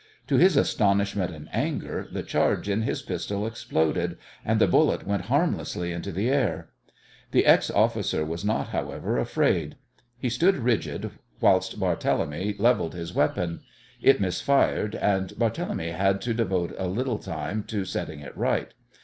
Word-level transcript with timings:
To 0.29 0.37
his 0.37 0.57
astonishment 0.57 1.31
and 1.31 1.47
anger 1.53 2.07
the 2.11 2.23
charge 2.23 2.67
in 2.67 2.81
his 2.81 3.03
pistol 3.03 3.45
exploded, 3.45 4.17
and 4.43 4.59
the 4.59 4.65
bullet 4.65 5.05
went 5.05 5.25
harmlessly 5.25 5.91
into 5.91 6.11
the 6.11 6.27
air. 6.27 6.69
The 7.29 7.45
ex 7.45 7.69
officer 7.69 8.25
was 8.25 8.43
not, 8.43 8.69
however, 8.69 9.19
afraid. 9.19 9.75
He 10.17 10.27
stood 10.31 10.55
rigid 10.57 11.11
whilst 11.39 11.79
Barthélemy 11.79 12.59
levelled 12.59 12.95
his 12.95 13.13
weapon. 13.13 13.59
It 14.01 14.19
misfired, 14.19 14.95
and 14.95 15.33
Barthélemy 15.35 15.93
had 15.93 16.19
to 16.21 16.33
devote 16.33 16.73
a 16.79 16.87
little 16.87 17.19
time 17.19 17.63
to 17.65 17.85
setting 17.85 18.21
it 18.21 18.35
right. 18.35 18.73